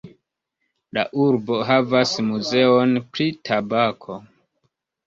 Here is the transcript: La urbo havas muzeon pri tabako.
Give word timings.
La 0.97 1.03
urbo 1.25 1.59
havas 1.69 2.15
muzeon 2.31 2.99
pri 3.13 3.31
tabako. 3.47 4.21